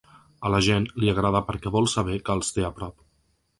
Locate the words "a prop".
2.71-3.01